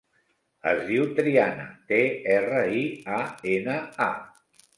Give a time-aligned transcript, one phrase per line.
[0.69, 1.99] Es diu Triana: te,
[2.37, 2.83] erra, i,
[3.19, 3.21] a,
[3.59, 4.11] ena, a.